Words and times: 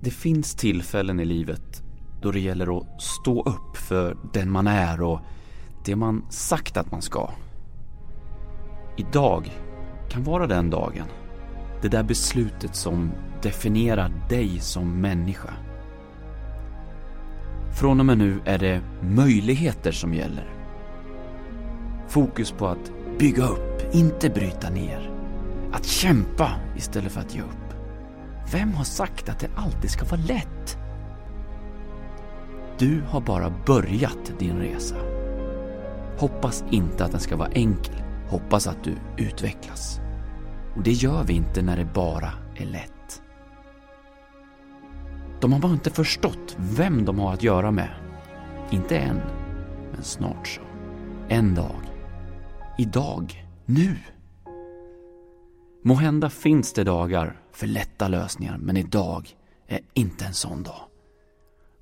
Det 0.00 0.10
finns 0.10 0.54
tillfällen 0.54 1.20
i 1.20 1.24
livet 1.24 1.82
då 2.22 2.30
det 2.30 2.40
gäller 2.40 2.78
att 2.78 3.02
stå 3.02 3.42
upp 3.42 3.76
för 3.76 4.16
den 4.32 4.50
man 4.50 4.66
är 4.66 5.02
och 5.02 5.20
det 5.84 5.96
man 5.96 6.24
sagt 6.30 6.76
att 6.76 6.90
man 6.90 7.02
ska. 7.02 7.30
Idag 8.96 9.50
kan 10.08 10.24
vara 10.24 10.46
den 10.46 10.70
dagen. 10.70 11.06
Det 11.82 11.88
där 11.88 12.02
beslutet 12.02 12.76
som 12.76 13.10
definierar 13.42 14.12
dig 14.28 14.60
som 14.60 15.00
människa. 15.00 15.54
Från 17.80 18.00
och 18.00 18.06
med 18.06 18.18
nu 18.18 18.40
är 18.44 18.58
det 18.58 18.82
möjligheter 19.02 19.92
som 19.92 20.14
gäller. 20.14 20.54
Fokus 22.08 22.50
på 22.52 22.66
att 22.66 22.92
bygga 23.18 23.46
upp, 23.46 23.94
inte 23.94 24.30
bryta 24.30 24.70
ner. 24.70 25.10
Att 25.72 25.86
kämpa 25.86 26.50
istället 26.76 27.12
för 27.12 27.20
att 27.20 27.34
ge 27.34 27.40
upp. 27.40 27.67
Vem 28.52 28.74
har 28.74 28.84
sagt 28.84 29.28
att 29.28 29.38
det 29.38 29.50
alltid 29.56 29.90
ska 29.90 30.04
vara 30.04 30.20
lätt? 30.20 30.78
Du 32.78 33.02
har 33.08 33.20
bara 33.20 33.52
börjat 33.66 34.32
din 34.38 34.58
resa. 34.58 34.96
Hoppas 36.18 36.64
inte 36.70 37.04
att 37.04 37.10
den 37.10 37.20
ska 37.20 37.36
vara 37.36 37.48
enkel. 37.48 38.02
Hoppas 38.28 38.66
att 38.66 38.84
du 38.84 38.96
utvecklas. 39.16 40.00
Och 40.76 40.82
det 40.82 40.92
gör 40.92 41.24
vi 41.24 41.32
inte 41.32 41.62
när 41.62 41.76
det 41.76 41.94
bara 41.94 42.32
är 42.56 42.66
lätt. 42.66 43.22
De 45.40 45.52
har 45.52 45.60
bara 45.60 45.72
inte 45.72 45.90
förstått 45.90 46.56
vem 46.58 47.04
de 47.04 47.18
har 47.18 47.32
att 47.32 47.42
göra 47.42 47.70
med. 47.70 47.90
Inte 48.70 48.98
än, 48.98 49.20
men 49.92 50.02
snart 50.02 50.48
så. 50.48 50.60
En 51.28 51.54
dag. 51.54 51.80
Idag. 52.78 53.46
Nu. 53.66 53.96
Måhända 55.82 56.30
finns 56.30 56.72
det 56.72 56.84
dagar 56.84 57.40
för 57.52 57.66
lätta 57.66 58.08
lösningar, 58.08 58.58
men 58.58 58.76
idag 58.76 59.36
är 59.66 59.80
inte 59.94 60.24
en 60.24 60.34
sån 60.34 60.62
dag. 60.62 60.80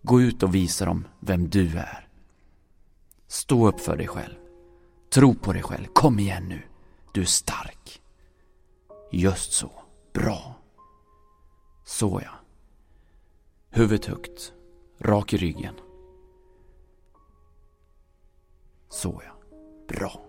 Gå 0.03 0.21
ut 0.21 0.43
och 0.43 0.55
visa 0.55 0.85
dem 0.85 1.05
vem 1.21 1.49
du 1.49 1.79
är. 1.79 2.09
Stå 3.27 3.69
upp 3.69 3.81
för 3.81 3.97
dig 3.97 4.07
själv. 4.07 4.35
Tro 5.11 5.35
på 5.35 5.53
dig 5.53 5.63
själv. 5.63 5.87
Kom 5.93 6.19
igen 6.19 6.49
nu. 6.49 6.63
Du 7.13 7.21
är 7.21 7.25
stark. 7.25 8.03
Just 9.13 9.53
så. 9.53 9.71
Bra. 10.13 10.55
Så 11.85 12.21
ja. 12.25 12.31
Huvudet 13.71 14.07
högt. 14.07 14.53
Rak 15.01 15.33
i 15.33 15.37
ryggen. 15.37 15.75
Så 18.89 19.23
ja. 19.25 19.33
Bra. 19.89 20.27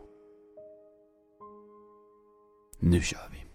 Nu 2.79 3.01
kör 3.01 3.29
vi. 3.31 3.46